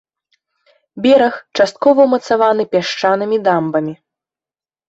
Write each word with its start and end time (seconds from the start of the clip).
Бераг 1.05 1.35
часткова 1.59 1.99
ўмацаваны 2.07 2.63
пясчанымі 2.73 3.37
дамбамі. 3.49 3.93